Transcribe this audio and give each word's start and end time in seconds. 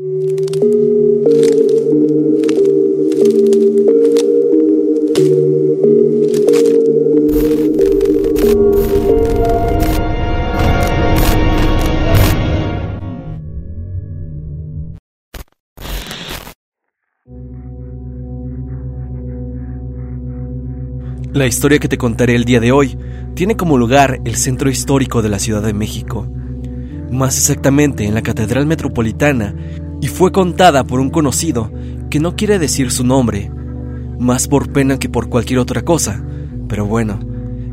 La 0.00 0.06
historia 21.46 21.78
que 21.78 21.88
te 21.88 21.98
contaré 21.98 22.34
el 22.34 22.44
día 22.46 22.60
de 22.60 22.72
hoy 22.72 22.96
tiene 23.34 23.54
como 23.54 23.76
lugar 23.76 24.20
el 24.24 24.36
centro 24.36 24.70
histórico 24.70 25.20
de 25.20 25.28
la 25.28 25.38
Ciudad 25.38 25.62
de 25.62 25.74
México, 25.74 26.26
más 27.10 27.36
exactamente 27.36 28.06
en 28.06 28.14
la 28.14 28.22
Catedral 28.22 28.64
Metropolitana, 28.64 29.54
y 30.00 30.08
fue 30.08 30.32
contada 30.32 30.84
por 30.84 31.00
un 31.00 31.10
conocido 31.10 31.70
que 32.08 32.20
no 32.20 32.36
quiere 32.36 32.58
decir 32.58 32.90
su 32.90 33.04
nombre, 33.04 33.50
más 34.18 34.48
por 34.48 34.72
pena 34.72 34.98
que 34.98 35.08
por 35.08 35.28
cualquier 35.28 35.58
otra 35.58 35.82
cosa, 35.82 36.24
pero 36.68 36.86
bueno, 36.86 37.20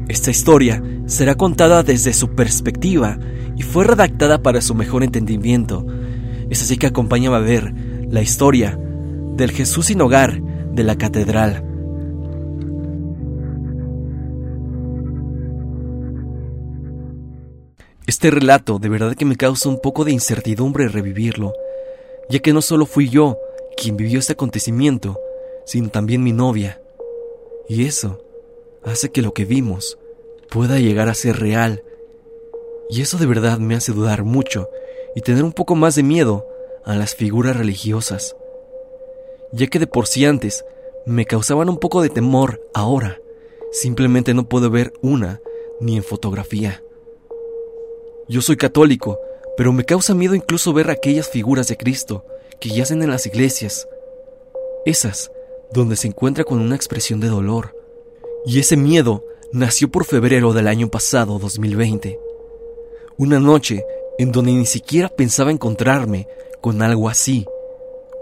esta 0.08 0.32
historia 0.32 0.82
será 1.06 1.36
contada 1.36 1.84
desde 1.84 2.14
su 2.14 2.36
perspectiva 2.36 3.18
y 3.56 3.64
fue 3.64 3.86
redactada 3.86 4.42
para 4.42 4.62
su 4.62 4.76
mejor 4.76 5.04
entendimiento. 5.04 5.86
Es 6.50 6.62
así 6.62 6.78
que 6.78 6.88
acompáñame 6.88 7.36
a 7.36 7.40
ver 7.40 7.74
la 8.10 8.22
historia 8.22 8.80
del 9.36 9.52
Jesús 9.52 9.88
sin 9.88 10.02
hogar 10.02 10.42
de 10.74 10.84
la 10.84 10.98
catedral. 10.98 11.64
Este 18.06 18.32
relato 18.32 18.80
de 18.80 18.88
verdad 18.88 19.16
que 19.16 19.26
me 19.26 19.36
causa 19.36 19.68
un 19.68 19.82
poco 19.82 20.06
de 20.06 20.14
incertidumbre 20.14 20.88
revivirlo, 20.88 21.52
ya 22.30 22.40
que 22.40 22.54
no 22.54 22.62
solo 22.62 22.86
fui 22.86 23.10
yo 23.10 23.38
quien 23.76 23.98
vivió 23.98 24.20
este 24.20 24.34
acontecimiento, 24.34 25.20
sino 25.66 25.90
también 25.90 26.24
mi 26.24 26.34
novia. 26.34 26.82
Y 27.68 27.86
eso 27.86 28.20
hace 28.84 29.10
que 29.10 29.22
lo 29.22 29.34
que 29.34 29.46
vimos 29.46 29.98
pueda 30.50 30.80
llegar 30.80 31.10
a 31.10 31.14
ser 31.14 31.40
real. 31.40 31.84
Y 32.90 33.02
eso 33.02 33.18
de 33.18 33.26
verdad 33.26 33.60
me 33.60 33.76
hace 33.76 33.92
dudar 33.92 34.24
mucho 34.24 34.70
y 35.16 35.22
tener 35.22 35.44
un 35.44 35.54
poco 35.54 35.76
más 35.76 35.96
de 35.96 36.04
miedo 36.04 36.48
a 36.86 36.96
las 36.96 37.16
figuras 37.16 37.58
religiosas, 37.58 38.36
ya 39.52 39.68
que 39.68 39.80
de 39.80 39.88
por 39.88 40.08
sí 40.08 40.26
antes 40.26 40.64
me 41.06 41.26
causaban 41.26 41.70
un 41.70 41.78
poco 41.78 42.02
de 42.02 42.10
temor, 42.10 42.62
ahora 42.74 43.20
simplemente 43.72 44.34
no 44.34 44.48
puedo 44.48 44.70
ver 44.70 44.94
una 45.02 45.42
ni 45.82 45.98
en 45.98 46.04
fotografía. 46.04 46.82
Yo 48.30 48.42
soy 48.42 48.58
católico, 48.58 49.20
pero 49.58 49.74
me 49.74 49.84
causa 49.84 50.14
miedo 50.14 50.36
incluso 50.36 50.72
ver 50.72 50.92
aquellas 50.92 51.28
figuras 51.28 51.68
de 51.68 51.76
Cristo 51.76 52.24
que 52.62 52.70
yacen 52.70 53.02
en 53.02 53.10
las 53.10 53.26
iglesias, 53.26 53.88
esas 54.86 55.32
donde 55.74 55.96
se 55.96 56.08
encuentra 56.08 56.44
con 56.44 56.60
una 56.60 56.76
expresión 56.76 57.20
de 57.20 57.28
dolor. 57.28 57.76
Y 58.46 58.60
ese 58.60 58.78
miedo 58.78 59.26
nació 59.52 59.90
por 59.90 60.06
febrero 60.06 60.54
del 60.54 60.68
año 60.68 60.90
pasado, 60.90 61.40
2020. 61.40 62.20
Una 63.18 63.40
noche 63.40 63.84
en 64.20 64.32
donde 64.32 64.52
ni 64.52 64.66
siquiera 64.66 65.10
pensaba 65.10 65.52
encontrarme 65.52 66.28
con 66.62 66.82
algo 66.82 67.10
así. 67.10 67.46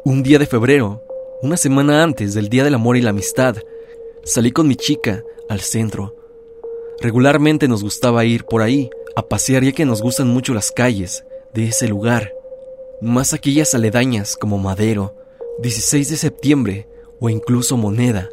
Un 0.05 0.23
día 0.23 0.39
de 0.39 0.45
febrero, 0.45 1.03
una 1.41 1.57
semana 1.57 2.01
antes 2.01 2.33
del 2.33 2.49
Día 2.49 2.63
del 2.63 2.75
Amor 2.75 2.95
y 2.95 3.01
la 3.01 3.09
Amistad, 3.09 3.57
salí 4.23 4.51
con 4.51 4.67
mi 4.67 4.75
chica 4.75 5.21
al 5.49 5.59
centro. 5.59 6.15
Regularmente 7.01 7.67
nos 7.67 7.83
gustaba 7.83 8.23
ir 8.23 8.45
por 8.45 8.61
ahí 8.61 8.89
a 9.15 9.27
pasear 9.27 9.63
ya 9.63 9.71
que 9.71 9.85
nos 9.85 10.01
gustan 10.01 10.27
mucho 10.27 10.53
las 10.53 10.71
calles 10.71 11.25
de 11.53 11.67
ese 11.67 11.87
lugar, 11.87 12.33
más 13.01 13.33
aquellas 13.33 13.73
aledañas 13.73 14.35
como 14.35 14.57
Madero, 14.57 15.15
16 15.61 16.09
de 16.09 16.17
septiembre 16.17 16.87
o 17.19 17.29
incluso 17.29 17.77
Moneda, 17.77 18.29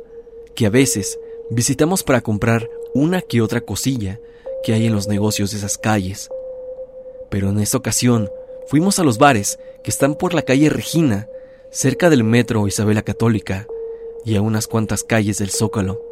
que 0.55 0.67
a 0.67 0.71
veces 0.71 1.19
visitamos 1.51 2.03
para 2.03 2.21
comprar 2.21 2.69
una 2.95 3.23
que 3.23 3.41
otra 3.41 3.61
cosilla 3.61 4.21
que 4.65 4.73
hay 4.73 4.87
en 4.87 4.95
los 4.95 5.09
negocios 5.09 5.53
de 5.53 5.59
esas 5.59 5.79
calles. 5.79 6.29
Pero 7.31 7.51
en 7.51 7.61
esta 7.61 7.79
ocasión 7.79 8.31
fuimos 8.67 8.99
a 8.99 9.05
los 9.05 9.19
bares 9.19 9.59
que 9.85 9.91
están 9.91 10.17
por 10.17 10.35
la 10.35 10.43
calle 10.43 10.69
Regina, 10.69 11.29
cerca 11.71 12.11
del 12.11 12.25
metro 12.25 12.67
Isabela 12.67 13.03
Católica 13.03 13.67
y 14.25 14.37
a 14.37 14.43
unas 14.43 14.67
cuantas 14.67 15.05
calles 15.05 15.39
del 15.39 15.51
Zócalo. 15.51 16.03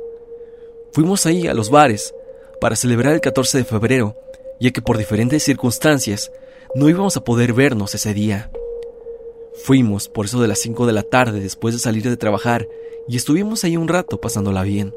Fuimos 0.92 1.26
ahí 1.26 1.46
a 1.46 1.54
los 1.54 1.70
bares 1.70 2.14
para 2.60 2.76
celebrar 2.76 3.14
el 3.14 3.20
14 3.20 3.58
de 3.58 3.64
febrero 3.64 4.16
ya 4.60 4.70
que 4.70 4.82
por 4.82 4.98
diferentes 4.98 5.42
circunstancias 5.42 6.30
no 6.74 6.88
íbamos 6.88 7.16
a 7.16 7.24
poder 7.24 7.52
vernos 7.52 7.94
ese 7.94 8.14
día. 8.14 8.50
Fuimos 9.64 10.08
por 10.08 10.26
eso 10.26 10.40
de 10.40 10.48
las 10.48 10.58
5 10.60 10.86
de 10.86 10.92
la 10.92 11.02
tarde 11.02 11.40
después 11.40 11.74
de 11.74 11.80
salir 11.80 12.04
de 12.04 12.16
trabajar 12.16 12.68
y 13.08 13.16
estuvimos 13.16 13.64
ahí 13.64 13.76
un 13.76 13.88
rato 13.88 14.20
pasándola 14.20 14.62
bien. 14.62 14.94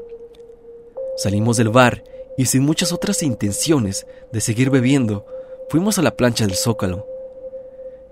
Salimos 1.16 1.56
del 1.56 1.70
bar 1.70 2.04
y 2.36 2.46
sin 2.46 2.62
muchas 2.62 2.92
otras 2.92 3.22
intenciones 3.22 4.06
de 4.32 4.40
seguir 4.40 4.70
bebiendo, 4.70 5.26
fuimos 5.68 5.98
a 5.98 6.02
la 6.02 6.16
plancha 6.16 6.46
del 6.46 6.56
Zócalo. 6.56 7.06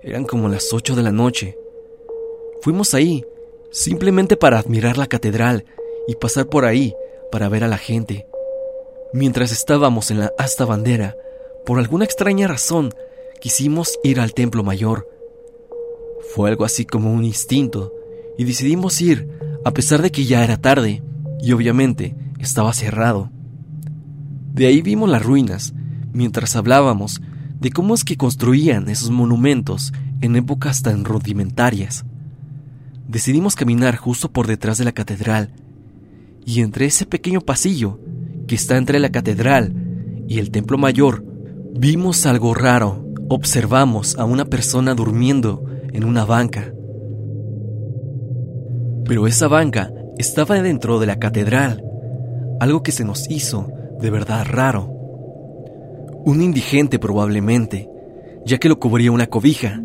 Eran 0.01 0.25
como 0.25 0.49
las 0.49 0.73
8 0.73 0.95
de 0.95 1.03
la 1.03 1.11
noche. 1.11 1.57
Fuimos 2.61 2.93
ahí 2.93 3.25
simplemente 3.71 4.37
para 4.37 4.59
admirar 4.59 4.97
la 4.97 5.07
catedral 5.07 5.65
y 6.07 6.15
pasar 6.15 6.47
por 6.47 6.65
ahí 6.65 6.95
para 7.31 7.49
ver 7.49 7.63
a 7.63 7.67
la 7.67 7.77
gente. 7.77 8.27
Mientras 9.13 9.51
estábamos 9.51 10.11
en 10.11 10.19
la 10.19 10.33
asta 10.37 10.65
bandera, 10.65 11.15
por 11.65 11.79
alguna 11.79 12.05
extraña 12.05 12.47
razón, 12.47 12.93
quisimos 13.41 13.99
ir 14.03 14.19
al 14.19 14.33
templo 14.33 14.63
mayor. 14.63 15.07
Fue 16.33 16.49
algo 16.49 16.65
así 16.65 16.85
como 16.85 17.13
un 17.13 17.23
instinto, 17.23 17.93
y 18.37 18.43
decidimos 18.43 18.99
ir, 19.01 19.29
a 19.63 19.71
pesar 19.71 20.01
de 20.01 20.11
que 20.11 20.25
ya 20.25 20.43
era 20.43 20.57
tarde, 20.57 21.03
y 21.41 21.51
obviamente 21.51 22.15
estaba 22.39 22.73
cerrado. 22.73 23.31
De 24.53 24.67
ahí 24.67 24.81
vimos 24.81 25.09
las 25.09 25.23
ruinas, 25.23 25.73
mientras 26.11 26.55
hablábamos 26.55 27.21
de 27.59 27.71
cómo 27.71 27.93
es 27.93 28.03
que 28.03 28.17
construían 28.17 28.89
esos 28.89 29.09
monumentos 29.09 29.93
en 30.21 30.35
épocas 30.35 30.81
tan 30.81 31.05
rudimentarias. 31.05 32.05
Decidimos 33.07 33.55
caminar 33.55 33.95
justo 33.95 34.31
por 34.31 34.47
detrás 34.47 34.77
de 34.77 34.85
la 34.85 34.91
catedral, 34.91 35.53
y 36.45 36.61
entre 36.61 36.85
ese 36.85 37.05
pequeño 37.05 37.41
pasillo 37.41 37.99
que 38.47 38.55
está 38.55 38.77
entre 38.77 38.99
la 38.99 39.11
catedral 39.11 39.73
y 40.27 40.39
el 40.39 40.51
templo 40.51 40.77
mayor, 40.77 41.32
Vimos 41.75 42.27
algo 42.27 42.53
raro. 42.53 43.03
Observamos 43.29 44.15
a 44.19 44.25
una 44.25 44.45
persona 44.45 44.93
durmiendo 44.93 45.65
en 45.91 46.03
una 46.03 46.23
banca. 46.23 46.71
Pero 49.05 49.25
esa 49.25 49.47
banca 49.47 49.91
estaba 50.19 50.61
dentro 50.61 50.99
de 50.99 51.07
la 51.07 51.17
catedral, 51.17 51.83
algo 52.59 52.83
que 52.83 52.91
se 52.91 53.03
nos 53.03 53.27
hizo 53.27 53.71
de 53.99 54.11
verdad 54.11 54.45
raro. 54.47 54.87
Un 56.23 56.43
indigente 56.43 56.99
probablemente, 56.99 57.89
ya 58.45 58.59
que 58.59 58.69
lo 58.69 58.79
cubría 58.79 59.11
una 59.11 59.25
cobija. 59.25 59.81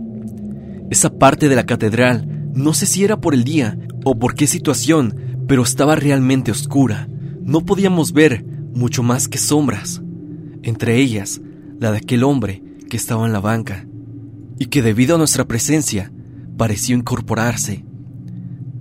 Esa 0.91 1.09
parte 1.09 1.49
de 1.49 1.57
la 1.57 1.65
catedral, 1.65 2.51
no 2.53 2.75
sé 2.75 2.85
si 2.85 3.03
era 3.03 3.17
por 3.17 3.33
el 3.33 3.45
día 3.45 3.79
o 4.05 4.15
por 4.19 4.35
qué 4.35 4.47
situación, 4.47 5.39
pero 5.47 5.63
estaba 5.63 5.97
realmente 5.97 6.51
oscura. 6.51 7.09
No 7.43 7.63
podíamos 7.63 8.13
ver 8.13 8.45
mucho 8.75 9.03
más 9.03 9.27
que 9.27 9.39
sombras. 9.39 10.03
Entre 10.63 10.99
ellas 10.99 11.41
la 11.79 11.93
de 11.93 11.99
aquel 11.99 12.25
hombre 12.25 12.63
que 12.89 12.97
estaba 12.97 13.27
en 13.27 13.33
la 13.33 13.41
banca, 13.41 13.87
y 14.59 14.67
que 14.67 14.83
debido 14.83 15.15
a 15.15 15.19
nuestra 15.19 15.47
presencia 15.47 16.13
pareció 16.57 16.97
incorporarse. 16.97 17.85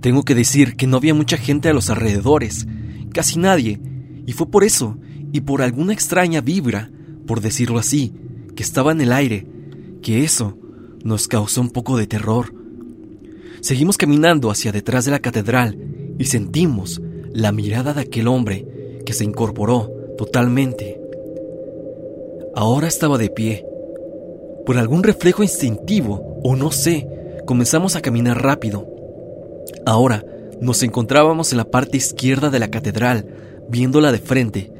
Tengo 0.00 0.24
que 0.24 0.34
decir 0.34 0.76
que 0.76 0.86
no 0.86 0.96
había 0.96 1.14
mucha 1.14 1.36
gente 1.36 1.68
a 1.68 1.72
los 1.72 1.90
alrededores, 1.90 2.66
casi 3.12 3.38
nadie, 3.38 3.80
y 4.26 4.32
fue 4.32 4.50
por 4.50 4.64
eso, 4.64 4.98
y 5.32 5.40
por 5.40 5.62
alguna 5.62 5.92
extraña 5.92 6.40
vibra, 6.40 6.90
por 7.26 7.40
decirlo 7.40 7.78
así, 7.78 8.12
que 8.56 8.62
estaba 8.62 8.92
en 8.92 9.00
el 9.00 9.12
aire, 9.12 9.46
que 10.02 10.24
eso 10.24 10.58
nos 11.04 11.28
causó 11.28 11.60
un 11.60 11.70
poco 11.70 11.96
de 11.96 12.06
terror. 12.06 12.54
Seguimos 13.60 13.96
caminando 13.96 14.50
hacia 14.50 14.72
detrás 14.72 15.04
de 15.04 15.10
la 15.10 15.20
catedral 15.20 15.78
y 16.18 16.24
sentimos 16.24 17.00
la 17.32 17.52
mirada 17.52 17.94
de 17.94 18.02
aquel 18.02 18.28
hombre 18.28 19.00
que 19.04 19.12
se 19.12 19.24
incorporó 19.24 19.90
totalmente 20.16 21.00
Ahora 22.58 22.88
estaba 22.88 23.18
de 23.18 23.30
pie. 23.30 23.64
Por 24.66 24.78
algún 24.78 25.04
reflejo 25.04 25.44
instintivo, 25.44 26.40
o 26.42 26.56
no 26.56 26.72
sé, 26.72 27.06
comenzamos 27.46 27.94
a 27.94 28.00
caminar 28.00 28.42
rápido. 28.42 28.84
Ahora 29.86 30.24
nos 30.60 30.82
encontrábamos 30.82 31.52
en 31.52 31.58
la 31.58 31.70
parte 31.70 31.98
izquierda 31.98 32.50
de 32.50 32.58
la 32.58 32.68
catedral, 32.68 33.28
viéndola 33.68 34.10
de 34.10 34.18
frente, 34.18 34.72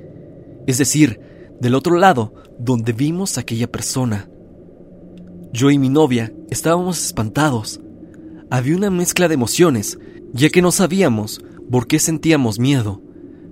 es 0.66 0.78
decir, 0.78 1.20
del 1.60 1.76
otro 1.76 1.96
lado 1.98 2.34
donde 2.58 2.92
vimos 2.92 3.38
a 3.38 3.42
aquella 3.42 3.70
persona. 3.70 4.28
Yo 5.52 5.70
y 5.70 5.78
mi 5.78 5.88
novia 5.88 6.32
estábamos 6.50 7.00
espantados. 7.00 7.78
Había 8.50 8.74
una 8.74 8.90
mezcla 8.90 9.28
de 9.28 9.34
emociones, 9.34 10.00
ya 10.32 10.50
que 10.50 10.62
no 10.62 10.72
sabíamos 10.72 11.40
por 11.70 11.86
qué 11.86 12.00
sentíamos 12.00 12.58
miedo, 12.58 13.00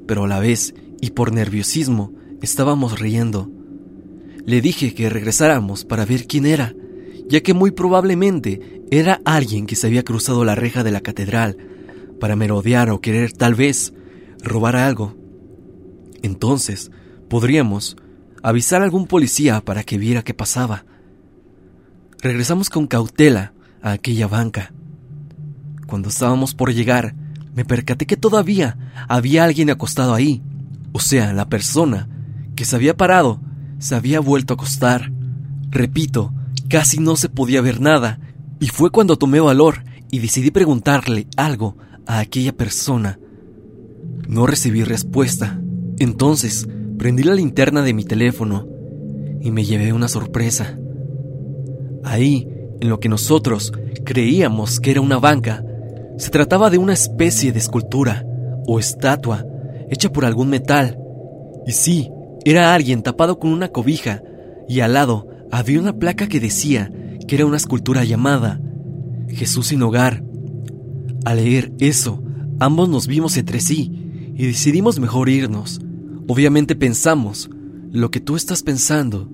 pero 0.04 0.24
a 0.24 0.26
la 0.26 0.40
vez 0.40 0.74
y 1.00 1.10
por 1.10 1.32
nerviosismo 1.32 2.12
estábamos 2.42 2.98
riendo. 2.98 3.55
Le 4.46 4.60
dije 4.60 4.94
que 4.94 5.10
regresáramos 5.10 5.84
para 5.84 6.04
ver 6.04 6.28
quién 6.28 6.46
era, 6.46 6.72
ya 7.28 7.40
que 7.40 7.52
muy 7.52 7.72
probablemente 7.72 8.84
era 8.92 9.20
alguien 9.24 9.66
que 9.66 9.74
se 9.74 9.88
había 9.88 10.04
cruzado 10.04 10.44
la 10.44 10.54
reja 10.54 10.84
de 10.84 10.92
la 10.92 11.00
catedral 11.00 11.56
para 12.20 12.36
merodear 12.36 12.90
o 12.90 13.00
querer 13.00 13.32
tal 13.32 13.56
vez 13.56 13.92
robar 14.44 14.76
algo. 14.76 15.16
Entonces, 16.22 16.92
podríamos 17.28 17.96
avisar 18.40 18.82
a 18.82 18.84
algún 18.84 19.08
policía 19.08 19.60
para 19.60 19.82
que 19.82 19.98
viera 19.98 20.22
qué 20.22 20.32
pasaba. 20.32 20.84
Regresamos 22.20 22.70
con 22.70 22.86
cautela 22.86 23.52
a 23.82 23.90
aquella 23.90 24.28
banca. 24.28 24.72
Cuando 25.88 26.08
estábamos 26.08 26.54
por 26.54 26.72
llegar, 26.72 27.16
me 27.56 27.64
percaté 27.64 28.06
que 28.06 28.16
todavía 28.16 28.92
había 29.08 29.42
alguien 29.42 29.70
acostado 29.70 30.14
ahí. 30.14 30.40
O 30.92 31.00
sea, 31.00 31.32
la 31.32 31.48
persona 31.48 32.08
que 32.54 32.64
se 32.64 32.76
había 32.76 32.96
parado 32.96 33.40
se 33.78 33.94
había 33.94 34.20
vuelto 34.20 34.52
a 34.52 34.56
acostar. 34.56 35.10
Repito, 35.70 36.32
casi 36.68 36.98
no 36.98 37.16
se 37.16 37.28
podía 37.28 37.60
ver 37.60 37.80
nada, 37.80 38.18
y 38.60 38.68
fue 38.68 38.90
cuando 38.90 39.16
tomé 39.16 39.40
valor 39.40 39.84
y 40.10 40.18
decidí 40.18 40.50
preguntarle 40.50 41.26
algo 41.36 41.76
a 42.06 42.20
aquella 42.20 42.52
persona. 42.52 43.18
No 44.28 44.46
recibí 44.46 44.82
respuesta. 44.84 45.60
Entonces, 45.98 46.68
prendí 46.98 47.22
la 47.22 47.34
linterna 47.34 47.82
de 47.82 47.94
mi 47.94 48.04
teléfono 48.04 48.66
y 49.40 49.50
me 49.50 49.64
llevé 49.64 49.92
una 49.92 50.08
sorpresa. 50.08 50.78
Ahí, 52.04 52.48
en 52.80 52.88
lo 52.88 53.00
que 53.00 53.08
nosotros 53.08 53.72
creíamos 54.04 54.80
que 54.80 54.92
era 54.92 55.00
una 55.00 55.18
banca, 55.18 55.64
se 56.18 56.30
trataba 56.30 56.70
de 56.70 56.78
una 56.78 56.92
especie 56.92 57.52
de 57.52 57.58
escultura 57.58 58.24
o 58.66 58.78
estatua 58.78 59.44
hecha 59.90 60.10
por 60.10 60.24
algún 60.24 60.48
metal. 60.48 60.98
Y 61.66 61.72
sí, 61.72 62.10
era 62.50 62.74
alguien 62.74 63.02
tapado 63.02 63.40
con 63.40 63.50
una 63.50 63.68
cobija 63.68 64.22
y 64.68 64.78
al 64.78 64.92
lado 64.92 65.26
había 65.50 65.80
una 65.80 65.98
placa 65.98 66.28
que 66.28 66.38
decía 66.38 66.92
que 67.26 67.34
era 67.34 67.44
una 67.44 67.56
escultura 67.56 68.04
llamada 68.04 68.60
Jesús 69.28 69.66
sin 69.66 69.82
hogar. 69.82 70.22
Al 71.24 71.38
leer 71.38 71.72
eso, 71.80 72.22
ambos 72.60 72.88
nos 72.88 73.08
vimos 73.08 73.36
entre 73.36 73.58
sí 73.58 74.32
y 74.36 74.46
decidimos 74.46 75.00
mejor 75.00 75.28
irnos. 75.28 75.80
Obviamente 76.28 76.76
pensamos, 76.76 77.50
lo 77.90 78.12
que 78.12 78.20
tú 78.20 78.36
estás 78.36 78.62
pensando, 78.62 79.28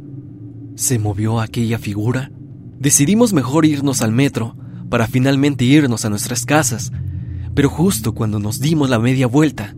¿se 0.74 0.98
movió 0.98 1.38
aquella 1.40 1.78
figura? 1.78 2.32
Decidimos 2.78 3.34
mejor 3.34 3.66
irnos 3.66 4.00
al 4.00 4.12
metro 4.12 4.56
para 4.88 5.06
finalmente 5.06 5.66
irnos 5.66 6.06
a 6.06 6.08
nuestras 6.08 6.46
casas, 6.46 6.92
pero 7.54 7.68
justo 7.68 8.14
cuando 8.14 8.38
nos 8.38 8.58
dimos 8.58 8.88
la 8.88 8.98
media 8.98 9.26
vuelta, 9.26 9.76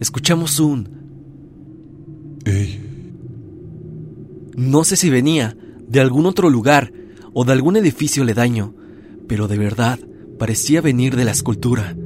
escuchamos 0.00 0.60
un... 0.60 1.03
No 4.56 4.84
sé 4.84 4.96
si 4.96 5.10
venía 5.10 5.56
de 5.88 6.00
algún 6.00 6.26
otro 6.26 6.48
lugar 6.48 6.92
o 7.32 7.44
de 7.44 7.52
algún 7.52 7.76
edificio 7.76 8.24
ledaño, 8.24 8.74
pero 9.26 9.48
de 9.48 9.58
verdad 9.58 9.98
parecía 10.38 10.80
venir 10.80 11.16
de 11.16 11.24
la 11.24 11.32
escultura. 11.32 11.96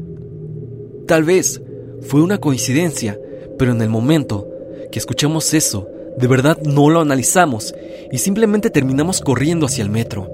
Tal 1.06 1.24
vez 1.24 1.60
fue 2.02 2.22
una 2.22 2.38
coincidencia, 2.38 3.18
pero 3.58 3.72
en 3.72 3.82
el 3.82 3.88
momento 3.88 4.48
que 4.90 4.98
escuchamos 4.98 5.52
eso, 5.54 5.88
de 6.18 6.26
verdad 6.26 6.58
no 6.62 6.90
lo 6.90 7.00
analizamos 7.00 7.74
y 8.10 8.18
simplemente 8.18 8.70
terminamos 8.70 9.20
corriendo 9.20 9.66
hacia 9.66 9.84
el 9.84 9.90
metro. 9.90 10.30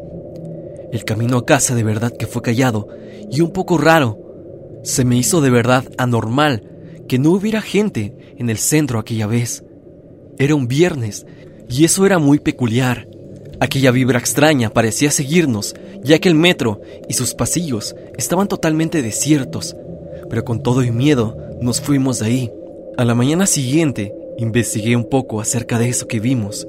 El 0.93 1.05
camino 1.05 1.39
a 1.39 1.45
casa 1.45 1.75
de 1.75 1.83
verdad 1.83 2.13
que 2.17 2.27
fue 2.27 2.43
callado 2.43 2.89
y 3.31 3.41
un 3.41 3.53
poco 3.53 3.79
raro. 3.79 4.19
Se 4.85 5.05
me 5.05 5.17
hizo 5.17 5.41
de 5.41 5.51
verdad 5.51 5.85
anormal 5.99 6.63
que 7.09 7.19
no 7.19 7.31
hubiera 7.31 7.61
gente 7.61 8.35
en 8.39 8.51
el 8.51 8.59
centro 8.59 8.99
aquella 8.99 9.27
vez. 9.27 9.65
Era 10.39 10.55
un 10.55 10.69
viernes 10.69 11.27
y 11.69 11.85
eso 11.85 12.07
era 12.07 12.19
muy 12.19 12.39
peculiar. 12.39 13.09
Aquella 13.61 13.91
vibra 13.91 14.19
extraña 14.19 14.71
parecía 14.71 15.11
seguirnos, 15.11 15.75
ya 16.03 16.19
que 16.19 16.29
el 16.29 16.35
metro 16.35 16.81
y 17.09 17.15
sus 17.15 17.35
pasillos 17.35 17.95
estaban 18.17 18.49
totalmente 18.49 19.01
desiertos. 19.03 19.77
Pero 20.29 20.45
con 20.45 20.63
todo 20.63 20.83
y 20.83 20.91
miedo 20.91 21.37
nos 21.61 21.81
fuimos 21.81 22.19
de 22.19 22.27
ahí. 22.27 22.53
A 22.97 23.05
la 23.05 23.15
mañana 23.15 23.47
siguiente 23.47 24.13
investigué 24.39 24.97
un 24.97 25.09
poco 25.09 25.41
acerca 25.41 25.79
de 25.79 25.89
eso 25.89 26.09
que 26.09 26.21
vimos. 26.21 26.67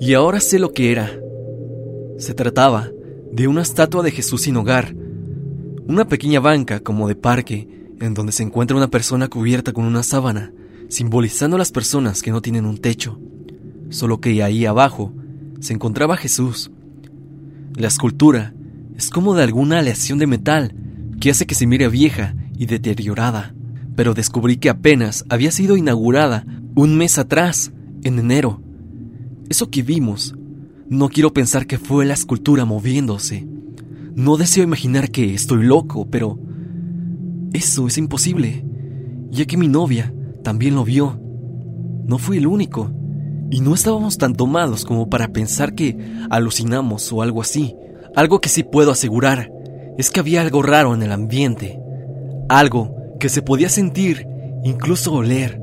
Y 0.00 0.14
ahora 0.14 0.40
sé 0.40 0.58
lo 0.58 0.72
que 0.72 0.92
era. 0.92 1.18
Se 2.18 2.34
trataba 2.34 2.90
de 3.32 3.48
una 3.48 3.62
estatua 3.62 4.02
de 4.02 4.10
Jesús 4.10 4.42
sin 4.42 4.56
hogar, 4.56 4.94
una 5.86 6.08
pequeña 6.08 6.40
banca 6.40 6.80
como 6.80 7.08
de 7.08 7.14
parque 7.14 7.68
en 8.00 8.14
donde 8.14 8.32
se 8.32 8.42
encuentra 8.42 8.76
una 8.76 8.88
persona 8.88 9.28
cubierta 9.28 9.72
con 9.72 9.84
una 9.84 10.02
sábana, 10.02 10.52
simbolizando 10.88 11.56
a 11.56 11.58
las 11.58 11.72
personas 11.72 12.22
que 12.22 12.30
no 12.30 12.42
tienen 12.42 12.66
un 12.66 12.78
techo, 12.78 13.18
solo 13.90 14.20
que 14.20 14.42
ahí 14.42 14.66
abajo 14.66 15.12
se 15.60 15.74
encontraba 15.74 16.16
Jesús. 16.16 16.70
La 17.74 17.88
escultura 17.88 18.54
es 18.96 19.10
como 19.10 19.34
de 19.34 19.44
alguna 19.44 19.78
aleación 19.78 20.18
de 20.18 20.26
metal 20.26 20.74
que 21.20 21.30
hace 21.30 21.46
que 21.46 21.54
se 21.54 21.66
mire 21.66 21.88
vieja 21.88 22.34
y 22.56 22.66
deteriorada, 22.66 23.54
pero 23.94 24.14
descubrí 24.14 24.56
que 24.56 24.70
apenas 24.70 25.24
había 25.28 25.50
sido 25.50 25.76
inaugurada 25.76 26.44
un 26.74 26.96
mes 26.96 27.18
atrás, 27.18 27.72
en 28.02 28.18
enero. 28.18 28.62
Eso 29.48 29.70
que 29.70 29.82
vimos 29.82 30.34
no 30.88 31.08
quiero 31.08 31.32
pensar 31.32 31.66
que 31.66 31.78
fue 31.78 32.06
la 32.06 32.14
escultura 32.14 32.64
moviéndose. 32.64 33.46
No 34.14 34.36
deseo 34.36 34.64
imaginar 34.64 35.10
que 35.10 35.34
estoy 35.34 35.64
loco, 35.64 36.08
pero 36.10 36.38
eso 37.52 37.86
es 37.86 37.98
imposible, 37.98 38.64
ya 39.30 39.44
que 39.44 39.56
mi 39.56 39.68
novia 39.68 40.12
también 40.48 40.76
lo 40.76 40.82
vio. 40.82 41.20
No 42.06 42.16
fui 42.16 42.38
el 42.38 42.46
único, 42.46 42.90
y 43.50 43.60
no 43.60 43.74
estábamos 43.74 44.16
tan 44.16 44.32
tomados 44.34 44.86
como 44.86 45.10
para 45.10 45.28
pensar 45.28 45.74
que 45.74 45.94
alucinamos 46.30 47.12
o 47.12 47.20
algo 47.20 47.42
así. 47.42 47.76
Algo 48.16 48.40
que 48.40 48.48
sí 48.48 48.62
puedo 48.62 48.90
asegurar 48.90 49.52
es 49.98 50.10
que 50.10 50.20
había 50.20 50.40
algo 50.40 50.62
raro 50.62 50.94
en 50.94 51.02
el 51.02 51.12
ambiente, 51.12 51.78
algo 52.48 52.96
que 53.20 53.28
se 53.28 53.42
podía 53.42 53.68
sentir, 53.68 54.26
incluso 54.64 55.12
oler, 55.12 55.60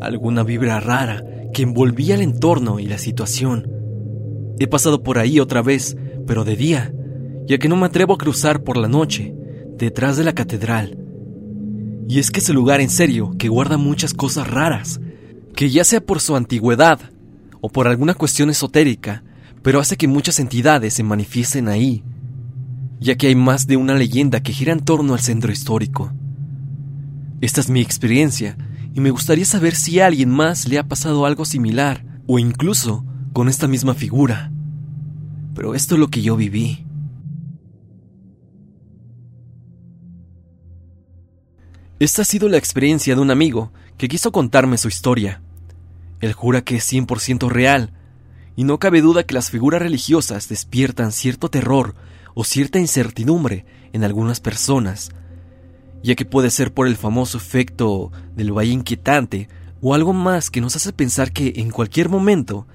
alguna 0.00 0.42
vibra 0.42 0.80
rara 0.80 1.24
que 1.52 1.62
envolvía 1.62 2.16
el 2.16 2.22
entorno 2.22 2.80
y 2.80 2.86
la 2.86 2.98
situación. 2.98 3.70
He 4.58 4.66
pasado 4.66 5.04
por 5.04 5.18
ahí 5.18 5.38
otra 5.38 5.62
vez, 5.62 5.96
pero 6.26 6.42
de 6.42 6.56
día, 6.56 6.92
ya 7.46 7.58
que 7.58 7.68
no 7.68 7.76
me 7.76 7.86
atrevo 7.86 8.14
a 8.14 8.18
cruzar 8.18 8.64
por 8.64 8.76
la 8.76 8.88
noche, 8.88 9.36
detrás 9.76 10.16
de 10.16 10.24
la 10.24 10.32
catedral. 10.32 10.99
Y 12.10 12.18
es 12.18 12.32
que 12.32 12.40
ese 12.40 12.52
lugar 12.52 12.80
en 12.80 12.90
serio 12.90 13.36
que 13.38 13.48
guarda 13.48 13.78
muchas 13.78 14.14
cosas 14.14 14.48
raras, 14.48 15.00
que 15.54 15.70
ya 15.70 15.84
sea 15.84 16.00
por 16.00 16.20
su 16.20 16.34
antigüedad 16.34 16.98
o 17.60 17.68
por 17.68 17.86
alguna 17.86 18.14
cuestión 18.14 18.50
esotérica, 18.50 19.22
pero 19.62 19.78
hace 19.78 19.96
que 19.96 20.08
muchas 20.08 20.40
entidades 20.40 20.92
se 20.92 21.04
manifiesten 21.04 21.68
ahí, 21.68 22.02
ya 22.98 23.14
que 23.14 23.28
hay 23.28 23.36
más 23.36 23.68
de 23.68 23.76
una 23.76 23.94
leyenda 23.94 24.42
que 24.42 24.52
gira 24.52 24.72
en 24.72 24.80
torno 24.80 25.14
al 25.14 25.20
centro 25.20 25.52
histórico. 25.52 26.12
Esta 27.40 27.60
es 27.60 27.70
mi 27.70 27.80
experiencia 27.80 28.58
y 28.92 28.98
me 28.98 29.12
gustaría 29.12 29.44
saber 29.44 29.76
si 29.76 30.00
a 30.00 30.06
alguien 30.06 30.30
más 30.30 30.66
le 30.66 30.80
ha 30.80 30.88
pasado 30.88 31.26
algo 31.26 31.44
similar 31.44 32.04
o 32.26 32.40
incluso 32.40 33.04
con 33.32 33.48
esta 33.48 33.68
misma 33.68 33.94
figura. 33.94 34.50
Pero 35.54 35.76
esto 35.76 35.94
es 35.94 36.00
lo 36.00 36.08
que 36.08 36.22
yo 36.22 36.34
viví. 36.34 36.84
Esta 42.00 42.22
ha 42.22 42.24
sido 42.24 42.48
la 42.48 42.56
experiencia 42.56 43.14
de 43.14 43.20
un 43.20 43.30
amigo 43.30 43.72
que 43.98 44.08
quiso 44.08 44.32
contarme 44.32 44.78
su 44.78 44.88
historia. 44.88 45.42
Él 46.20 46.32
jura 46.32 46.62
que 46.62 46.76
es 46.76 46.90
100% 46.90 47.50
real, 47.50 47.92
y 48.56 48.64
no 48.64 48.78
cabe 48.78 49.02
duda 49.02 49.24
que 49.24 49.34
las 49.34 49.50
figuras 49.50 49.82
religiosas 49.82 50.48
despiertan 50.48 51.12
cierto 51.12 51.50
terror 51.50 51.94
o 52.32 52.44
cierta 52.44 52.78
incertidumbre 52.78 53.66
en 53.92 54.02
algunas 54.02 54.40
personas, 54.40 55.10
ya 56.02 56.14
que 56.14 56.24
puede 56.24 56.48
ser 56.48 56.72
por 56.72 56.86
el 56.86 56.96
famoso 56.96 57.36
efecto 57.36 58.10
del 58.34 58.56
valle 58.56 58.72
inquietante 58.72 59.50
o 59.82 59.92
algo 59.94 60.14
más 60.14 60.48
que 60.48 60.62
nos 60.62 60.76
hace 60.76 60.94
pensar 60.94 61.32
que 61.32 61.52
en 61.56 61.70
cualquier 61.70 62.08
momento 62.08 62.66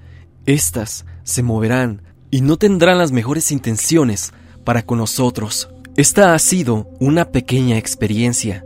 estas 0.46 1.04
se 1.24 1.42
moverán 1.42 2.04
y 2.30 2.42
no 2.42 2.58
tendrán 2.58 3.00
las 3.00 3.12
mejores 3.12 3.52
intenciones 3.52 4.34
para 4.64 4.86
con 4.86 5.00
nosotros. 5.00 5.68
Esta 5.98 6.36
ha 6.36 6.40
sido 6.40 6.88
una 7.00 7.32
pequeña 7.32 7.80
experiencia, 7.80 8.64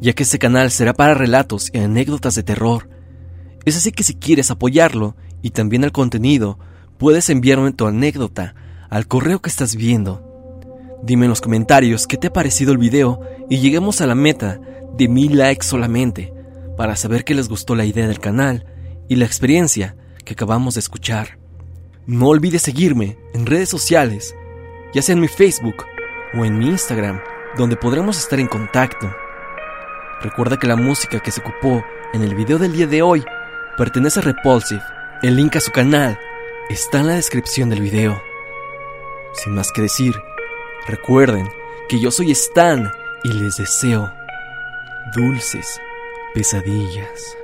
ya 0.00 0.12
que 0.12 0.22
este 0.22 0.38
canal 0.38 0.70
será 0.70 0.94
para 0.94 1.14
relatos 1.14 1.70
y 1.72 1.78
anécdotas 1.78 2.34
de 2.34 2.42
terror. 2.42 2.88
Es 3.64 3.76
así 3.76 3.92
que 3.92 4.04
si 4.04 4.14
quieres 4.14 4.50
apoyarlo 4.50 5.16
y 5.42 5.50
también 5.50 5.84
el 5.84 5.92
contenido, 5.92 6.58
puedes 6.98 7.30
enviarme 7.30 7.72
tu 7.72 7.86
anécdota 7.86 8.54
al 8.88 9.06
correo 9.06 9.40
que 9.40 9.50
estás 9.50 9.76
viendo. 9.76 10.26
Dime 11.02 11.26
en 11.26 11.30
los 11.30 11.40
comentarios 11.40 12.06
qué 12.06 12.16
te 12.16 12.26
ha 12.26 12.32
parecido 12.32 12.72
el 12.72 12.78
video 12.78 13.20
y 13.48 13.58
lleguemos 13.58 14.00
a 14.00 14.06
la 14.06 14.14
meta 14.14 14.60
de 14.96 15.08
mil 15.08 15.38
likes 15.38 15.66
solamente 15.66 16.32
para 16.76 16.96
saber 16.96 17.24
que 17.24 17.34
les 17.34 17.48
gustó 17.48 17.74
la 17.74 17.84
idea 17.84 18.06
del 18.06 18.20
canal 18.20 18.66
y 19.08 19.16
la 19.16 19.24
experiencia 19.24 19.96
que 20.24 20.34
acabamos 20.34 20.74
de 20.74 20.80
escuchar. 20.80 21.38
No 22.06 22.28
olvides 22.28 22.62
seguirme 22.62 23.18
en 23.34 23.46
redes 23.46 23.68
sociales, 23.68 24.34
ya 24.92 25.02
sea 25.02 25.14
en 25.14 25.20
mi 25.20 25.28
Facebook 25.28 25.84
o 26.34 26.44
en 26.44 26.58
mi 26.58 26.66
Instagram, 26.66 27.20
donde 27.56 27.76
podremos 27.76 28.18
estar 28.18 28.40
en 28.40 28.46
contacto. 28.46 29.10
Recuerda 30.22 30.58
que 30.58 30.66
la 30.66 30.76
música 30.76 31.20
que 31.20 31.30
se 31.30 31.40
ocupó 31.40 31.84
en 32.12 32.22
el 32.22 32.34
video 32.34 32.58
del 32.58 32.72
día 32.72 32.86
de 32.86 33.00
hoy 33.00 33.24
pertenece 33.76 34.20
a 34.20 34.22
Repulsive. 34.22 34.82
El 35.22 35.36
link 35.36 35.56
a 35.56 35.60
su 35.60 35.70
canal 35.70 36.18
está 36.68 37.00
en 37.00 37.06
la 37.06 37.14
descripción 37.14 37.70
del 37.70 37.80
video. 37.80 38.22
Sin 39.32 39.54
más 39.54 39.72
que 39.72 39.82
decir, 39.82 40.14
recuerden 40.86 41.48
que 41.88 41.98
yo 41.98 42.10
soy 42.10 42.32
Stan 42.32 42.92
y 43.22 43.32
les 43.32 43.56
deseo 43.56 44.12
dulces 45.14 45.80
pesadillas. 46.34 47.39